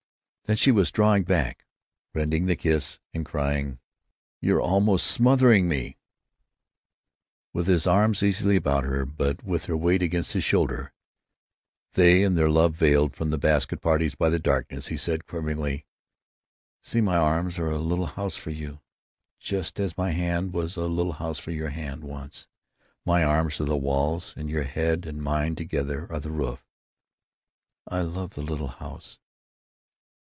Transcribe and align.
Then 0.45 0.57
she 0.57 0.71
was 0.73 0.91
drawing 0.91 1.23
back, 1.23 1.65
rending 2.13 2.45
the 2.45 2.57
kiss, 2.57 2.99
crying, 3.23 3.79
"You're 4.41 4.59
almost 4.59 5.07
smothering 5.07 5.69
me!" 5.69 5.97
With 7.53 7.67
his 7.67 7.87
arms 7.87 8.21
easily 8.21 8.57
about 8.57 8.83
her, 8.83 9.05
but 9.05 9.43
with 9.45 9.67
her 9.67 9.77
weight 9.77 10.01
against 10.01 10.33
his 10.33 10.43
shoulder, 10.43 10.91
they 11.93 12.21
and 12.25 12.37
their 12.37 12.49
love 12.49 12.75
veiled 12.75 13.15
from 13.15 13.29
the 13.29 13.37
basket 13.37 13.79
parties 13.79 14.15
by 14.15 14.27
the 14.27 14.39
darkness, 14.39 14.87
he 14.87 14.97
said, 14.97 15.25
quiveringly: 15.25 15.85
"See, 16.81 16.99
my 16.99 17.15
arms 17.15 17.57
are 17.57 17.71
a 17.71 17.77
little 17.77 18.07
house 18.07 18.35
for 18.35 18.49
you, 18.49 18.81
just 19.39 19.79
as 19.79 19.97
my 19.97 20.11
hand 20.11 20.51
was 20.51 20.75
a 20.75 20.81
little 20.81 21.13
house 21.13 21.39
for 21.39 21.51
your 21.51 21.69
hand, 21.69 22.03
once. 22.03 22.45
My 23.05 23.23
arms 23.23 23.61
are 23.61 23.65
the 23.65 23.77
walls, 23.77 24.33
and 24.35 24.49
your 24.49 24.63
head 24.63 25.05
and 25.05 25.21
mine 25.23 25.55
together 25.55 26.11
are 26.11 26.19
the 26.19 26.29
roof." 26.29 26.67
"I 27.87 28.01
love 28.01 28.33
the 28.33 28.41
little 28.41 28.67
house." 28.67 29.17